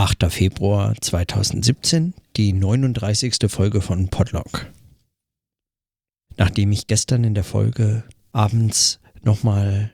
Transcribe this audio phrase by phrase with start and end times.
[0.00, 0.32] 8.
[0.32, 3.34] Februar 2017, die 39.
[3.48, 4.72] Folge von Podlog.
[6.38, 9.92] Nachdem ich gestern in der Folge abends nochmal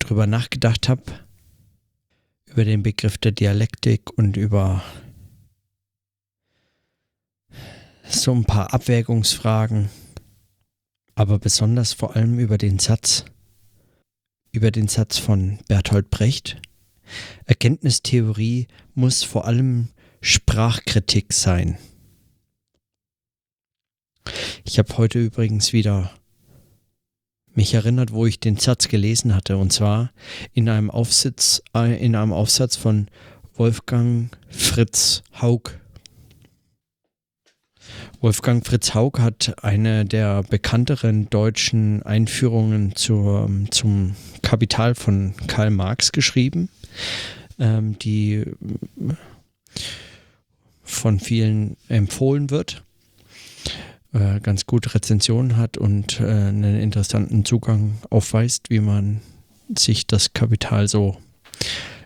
[0.00, 1.04] drüber nachgedacht habe,
[2.46, 4.82] über den Begriff der Dialektik und über
[8.08, 9.88] so ein paar Abwägungsfragen,
[11.14, 13.24] aber besonders vor allem über den Satz,
[14.50, 16.60] über den Satz von Bertolt Brecht,
[17.44, 19.88] Erkenntnistheorie muss vor allem
[20.20, 21.78] Sprachkritik sein.
[24.64, 26.10] Ich habe heute übrigens wieder
[27.54, 30.10] mich erinnert, wo ich den Satz gelesen hatte, und zwar
[30.52, 33.08] in einem Aufsatz, äh, in einem Aufsatz von
[33.54, 35.80] Wolfgang Fritz Haug.
[38.20, 46.12] Wolfgang Fritz Haug hat eine der bekannteren deutschen Einführungen zur, zum Kapital von Karl Marx
[46.12, 46.68] geschrieben
[47.58, 48.44] ähm, die
[50.82, 52.84] von vielen empfohlen wird,
[54.12, 59.20] äh, ganz gute Rezensionen hat und äh, einen interessanten Zugang aufweist, wie man
[59.76, 61.16] sich das Kapital so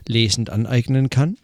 [0.08, 1.36] lesend aneignen kann.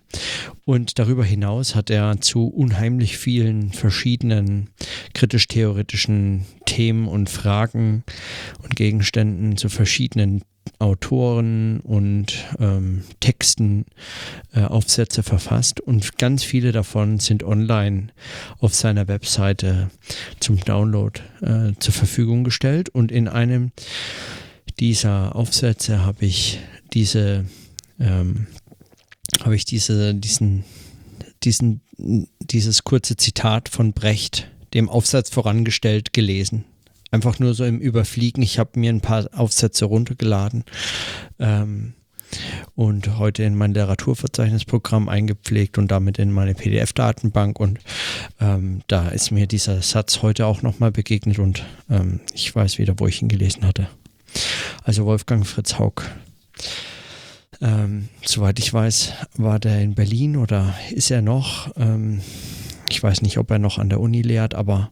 [0.65, 4.71] Und darüber hinaus hat er zu unheimlich vielen verschiedenen
[5.15, 8.03] kritisch-theoretischen Themen und Fragen
[8.63, 10.43] und Gegenständen zu verschiedenen
[10.79, 13.87] Autoren und ähm, Texten
[14.53, 18.09] äh, Aufsätze verfasst und ganz viele davon sind online
[18.59, 19.91] auf seiner Webseite
[20.39, 22.89] zum Download äh, zur Verfügung gestellt.
[22.91, 23.73] Und in einem
[24.79, 26.61] dieser Aufsätze habe ich
[26.93, 27.47] diese
[27.99, 28.47] ähm,
[29.43, 30.65] habe ich diese diesen
[31.43, 31.81] diesen
[32.41, 36.65] dieses kurze Zitat von Brecht dem Aufsatz vorangestellt gelesen
[37.11, 38.43] einfach nur so im Überfliegen.
[38.43, 40.65] Ich habe mir ein paar Aufsätze runtergeladen
[41.39, 41.95] ähm,
[42.75, 47.61] und heute in mein Literaturverzeichnisprogramm eingepflegt und damit in meine PDF-Datenbank.
[47.61, 47.79] Und
[48.41, 52.95] ähm, da ist mir dieser Satz heute auch nochmal begegnet und ähm, ich weiß wieder,
[52.99, 53.89] wo ich ihn gelesen hatte.
[54.83, 56.03] Also Wolfgang Fritz Haug.
[57.61, 61.71] Ähm, soweit ich weiß, war der in Berlin oder ist er noch?
[61.77, 62.21] Ähm,
[62.91, 64.91] ich weiß nicht, ob er noch an der Uni lehrt, aber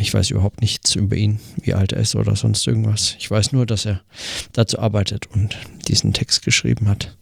[0.00, 3.16] ich weiß überhaupt nichts über ihn, wie alt er ist oder sonst irgendwas.
[3.18, 4.02] Ich weiß nur, dass er
[4.52, 7.16] dazu arbeitet und diesen Text geschrieben hat.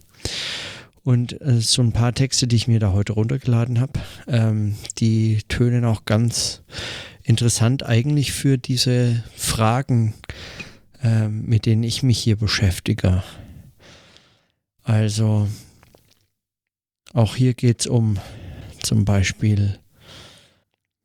[1.03, 5.39] Und äh, so ein paar Texte, die ich mir da heute runtergeladen habe, ähm, die
[5.49, 6.62] tönen auch ganz
[7.22, 10.15] interessant eigentlich für diese Fragen,
[11.03, 13.23] ähm, mit denen ich mich hier beschäftige.
[14.83, 15.49] Also
[17.12, 18.19] auch hier geht es um
[18.83, 19.78] zum Beispiel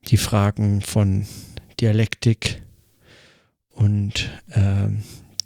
[0.08, 1.26] die Fragen von
[1.80, 2.62] Dialektik
[3.70, 4.90] und äh,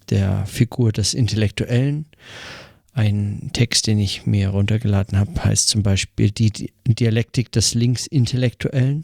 [0.09, 2.05] der Figur des Intellektuellen.
[2.93, 9.03] Ein Text, den ich mir runtergeladen habe, heißt zum Beispiel die Dialektik des Linksintellektuellen,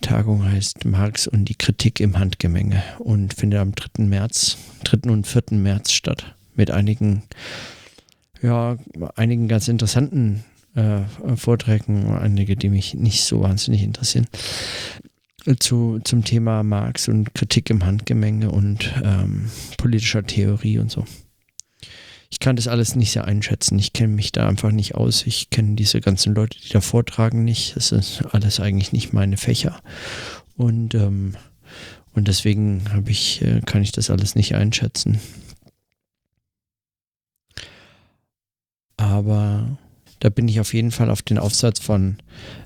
[0.00, 4.04] Tagung heißt Marx und die Kritik im Handgemenge und findet am 3.
[4.04, 5.10] März, 3.
[5.10, 5.42] und 4.
[5.52, 6.34] März statt.
[6.54, 7.22] Mit einigen,
[8.42, 8.76] ja,
[9.16, 11.00] einigen ganz interessanten äh,
[11.36, 14.26] Vorträgen, einige, die mich nicht so wahnsinnig interessieren,
[15.60, 21.04] zu, zum Thema Marx und Kritik im Handgemenge und ähm, politischer Theorie und so.
[22.30, 23.78] Ich kann das alles nicht sehr einschätzen.
[23.78, 25.26] Ich kenne mich da einfach nicht aus.
[25.26, 27.74] Ich kenne diese ganzen Leute, die da vortragen, nicht.
[27.76, 29.80] Das ist alles eigentlich nicht meine Fächer.
[30.56, 31.36] Und, ähm,
[32.12, 35.20] und deswegen habe ich, äh, kann ich das alles nicht einschätzen.
[38.98, 39.78] Aber
[40.20, 42.18] da bin ich auf jeden Fall auf den Aufsatz von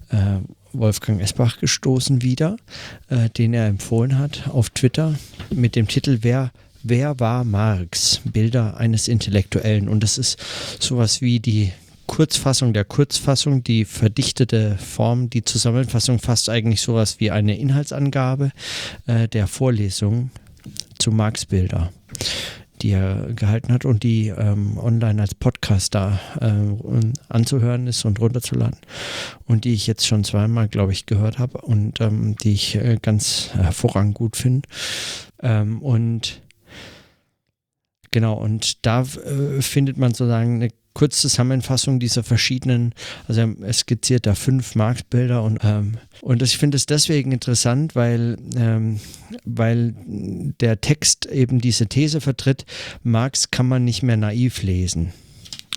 [0.08, 0.38] äh,
[0.72, 2.56] Wolfgang Esbach gestoßen wieder,
[3.08, 5.14] äh, den er empfohlen hat auf Twitter
[5.50, 6.50] mit dem Titel Wer,
[6.84, 8.20] Wer war Marx?
[8.24, 9.88] Bilder eines Intellektuellen.
[9.88, 10.38] Und das ist
[10.80, 11.72] sowas wie die
[12.06, 18.50] Kurzfassung der Kurzfassung, die verdichtete Form, die Zusammenfassung fast eigentlich sowas wie eine Inhaltsangabe
[19.06, 20.30] äh, der Vorlesung
[20.98, 21.90] zu Marx Bilder
[22.82, 26.50] die er gehalten hat und die ähm, online als Podcast da äh,
[27.28, 28.78] anzuhören ist und runterzuladen.
[29.46, 32.98] Und die ich jetzt schon zweimal, glaube ich, gehört habe und ähm, die ich äh,
[33.00, 34.68] ganz hervorragend gut finde.
[35.40, 36.42] Ähm, und
[38.12, 42.94] genau, und da äh, findet man sozusagen eine Kurzzusammenfassung dieser verschiedenen,
[43.26, 48.36] also er skizziert da fünf Marktbilder und, ähm, und ich finde es deswegen interessant, weil,
[48.56, 49.00] ähm,
[49.44, 49.94] weil
[50.60, 52.66] der Text eben diese These vertritt,
[53.02, 55.12] Marx kann man nicht mehr naiv lesen.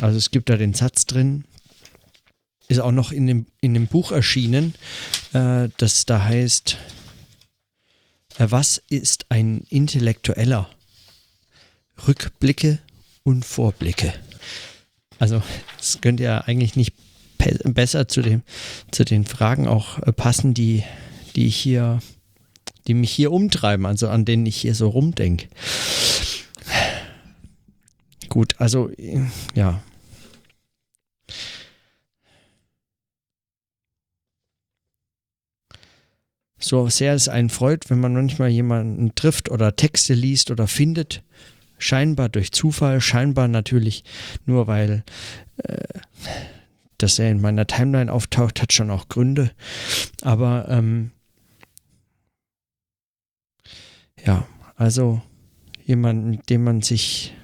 [0.01, 1.45] Also es gibt da den Satz drin,
[2.67, 4.73] ist auch noch in dem, in dem Buch erschienen,
[5.33, 6.77] äh, das da heißt,
[8.38, 10.69] äh, was ist ein Intellektueller?
[12.07, 12.80] Rückblicke
[13.24, 14.13] und Vorblicke.
[15.19, 15.42] Also
[15.80, 16.94] es könnte ja eigentlich nicht
[17.63, 18.44] besser zu, dem,
[18.92, 20.83] zu den Fragen auch äh, passen, die,
[21.36, 22.00] die hier,
[22.88, 25.47] die mich hier umtreiben, also an denen ich hier so rumdenke.
[28.30, 28.89] Gut, also
[29.53, 29.81] ja.
[36.57, 41.21] So sehr es einen freut, wenn man manchmal jemanden trifft oder Texte liest oder findet,
[41.77, 44.04] Scheinbar durch Zufall, scheinbar natürlich
[44.45, 45.04] nur weil
[45.57, 46.00] äh,
[46.98, 49.51] dass er in meiner Timeline auftaucht, hat schon auch Gründe.
[50.22, 51.12] Aber ähm,
[54.25, 55.22] ja, also
[55.83, 57.36] jemanden, dem man sich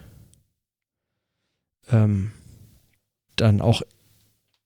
[1.90, 2.32] ähm,
[3.36, 3.82] dann auch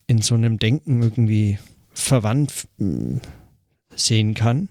[0.07, 1.59] in so einem Denken irgendwie
[1.91, 3.19] verwandt äh,
[3.95, 4.69] sehen kann.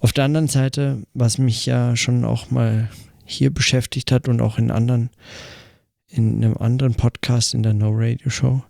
[0.00, 2.90] Auf der anderen Seite, was mich ja schon auch mal
[3.26, 5.10] hier beschäftigt hat und auch in anderen,
[6.08, 8.62] in einem anderen Podcast in der No Radio Show.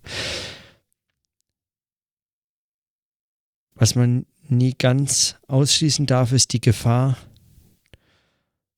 [3.74, 7.16] Was man nie ganz ausschließen darf, ist die Gefahr,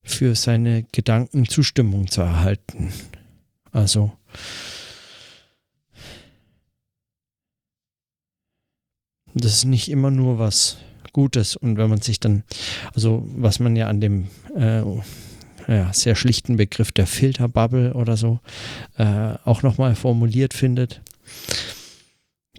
[0.09, 2.91] für seine Gedanken Zustimmung zu erhalten.
[3.71, 4.11] Also
[9.33, 10.77] das ist nicht immer nur was
[11.13, 12.43] Gutes und wenn man sich dann,
[12.93, 14.83] also was man ja an dem äh,
[15.69, 18.39] ja, sehr schlichten Begriff der Filterbubble oder so
[18.97, 21.01] äh, auch nochmal formuliert findet.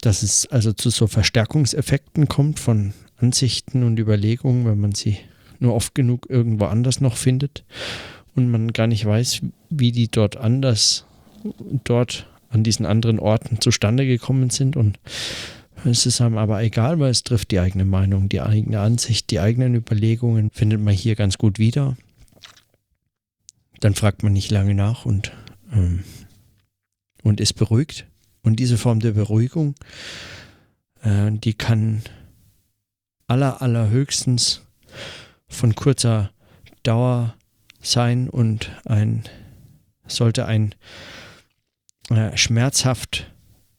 [0.01, 5.19] Dass es also zu so Verstärkungseffekten kommt von Ansichten und Überlegungen, wenn man sie
[5.59, 7.65] nur oft genug irgendwo anders noch findet
[8.37, 11.05] und man gar nicht weiß, wie die dort anders,
[11.85, 14.99] dort an diesen anderen Orten zustande gekommen sind und
[15.85, 19.41] es ist einem aber egal, weil es trifft die eigene Meinung, die eigene Ansicht, die
[19.41, 21.96] eigenen Überlegungen findet man hier ganz gut wieder
[23.81, 25.32] dann fragt man nicht lange nach und,
[25.72, 26.05] ähm,
[27.22, 28.06] und ist beruhigt.
[28.43, 29.75] Und diese Form der Beruhigung,
[31.03, 32.03] äh, die kann
[33.27, 34.63] aller, allerhöchstens
[35.49, 36.31] von kurzer
[36.82, 37.34] Dauer
[37.82, 39.25] sein und ein,
[40.06, 40.75] sollte ein
[42.10, 43.31] äh, schmerzhaft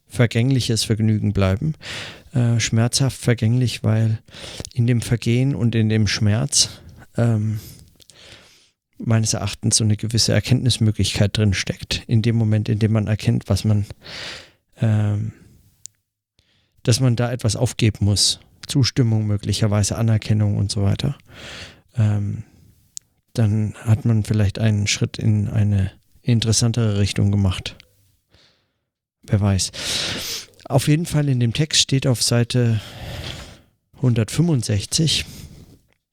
[0.08, 1.76] vergängliches Vergnügen bleiben.
[2.34, 4.20] Äh, schmerzhaft vergänglich, weil
[4.74, 6.70] in dem Vergehen und in dem Schmerz
[7.18, 7.60] ähm,
[9.06, 12.04] meines Erachtens so eine gewisse Erkenntnismöglichkeit drin steckt.
[12.08, 13.86] In dem Moment, in dem man erkennt, was man,
[14.80, 15.34] ähm,
[16.84, 18.40] dass man da etwas aufgeben muss.
[18.68, 21.18] Zustimmung, möglicherweise Anerkennung und so weiter.
[21.98, 22.44] Ähm,
[23.34, 25.92] dann hat man vielleicht einen Schritt in eine
[26.22, 27.76] interessantere Richtung gemacht.
[29.24, 29.72] Wer weiß.
[30.66, 32.80] Auf jeden Fall in dem Text steht auf Seite
[33.98, 35.26] 165,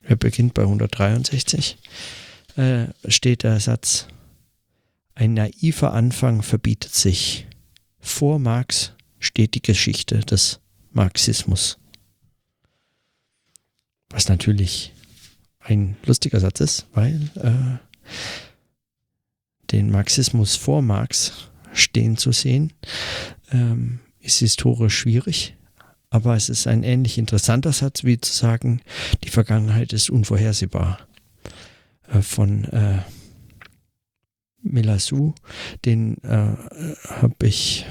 [0.03, 1.79] er beginnt bei 163,
[2.59, 4.09] äh, steht der Satz,
[5.15, 7.47] ein naiver Anfang verbietet sich.
[8.01, 10.61] Vor Marx steht die Geschichte des
[10.93, 11.79] Marxismus.
[14.11, 14.93] Was natürlich
[15.61, 17.79] ein lustiger Satz ist, weil äh,
[19.71, 21.33] den Marxismus vor Marx
[21.73, 22.73] stehen zu sehen,
[23.53, 25.57] ähm, ist historisch schwierig,
[26.11, 28.81] aber es ist ein ähnlich interessanter Satz, wie zu sagen,
[29.25, 31.07] die Vergangenheit ist unvorhersehbar.
[32.13, 32.99] Äh, von äh,
[34.63, 35.35] Milasu,
[35.85, 36.57] den äh,
[37.09, 37.87] habe ich,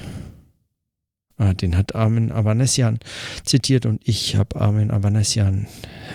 [1.36, 2.98] ah, den hat Armin Avanesian
[3.44, 5.66] zitiert und ich habe Armin Avanesian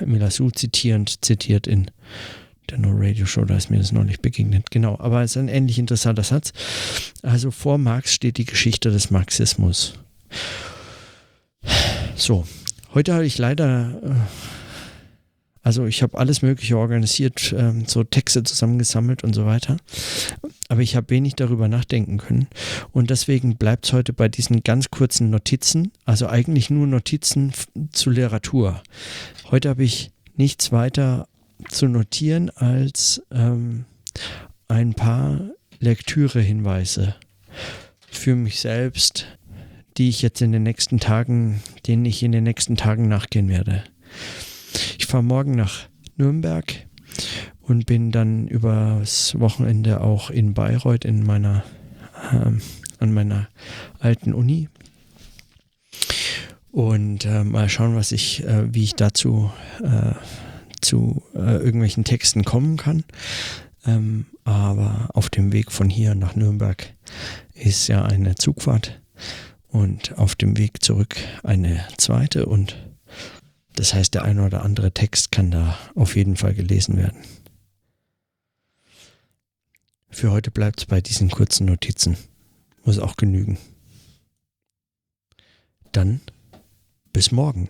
[0.05, 1.89] Milasu zitierend zitiert in
[2.69, 4.71] der No Radio Show, da ist mir das neulich begegnet.
[4.71, 6.53] Genau, aber es ist ein ähnlich interessanter Satz.
[7.21, 9.95] Also vor Marx steht die Geschichte des Marxismus.
[12.15, 12.45] So,
[12.93, 14.62] heute habe ich leider, äh,
[15.63, 19.77] also ich habe alles Mögliche organisiert, ähm, so Texte zusammengesammelt und so weiter,
[20.67, 22.47] aber ich habe wenig darüber nachdenken können
[22.91, 27.53] und deswegen bleibt es heute bei diesen ganz kurzen Notizen, also eigentlich nur Notizen
[27.91, 28.83] zu Literatur.
[29.49, 31.27] Heute habe ich nichts weiter
[31.69, 33.85] zu notieren als ähm,
[34.67, 35.39] ein paar
[35.79, 37.15] Lektürehinweise
[38.09, 39.27] für mich selbst,
[39.97, 43.83] die ich jetzt in den nächsten Tagen, denen ich in den nächsten Tagen nachgehen werde.
[45.13, 46.87] Fahre morgen nach Nürnberg
[47.61, 51.63] und bin dann übers Wochenende auch in Bayreuth in meiner
[52.31, 52.63] ähm,
[52.97, 53.47] an meiner
[53.99, 54.69] alten Uni
[56.71, 59.51] und äh, mal schauen, was ich, äh, wie ich dazu
[59.83, 60.15] äh,
[60.81, 63.03] zu äh, irgendwelchen Texten kommen kann.
[63.85, 66.91] Ähm, aber auf dem Weg von hier nach Nürnberg
[67.53, 68.99] ist ja eine Zugfahrt
[69.67, 72.75] und auf dem Weg zurück eine zweite und
[73.75, 77.19] das heißt, der eine oder andere Text kann da auf jeden Fall gelesen werden.
[80.09, 82.17] Für heute bleibt es bei diesen kurzen Notizen.
[82.83, 83.57] Muss auch genügen.
[85.91, 86.21] Dann
[87.11, 87.69] bis morgen.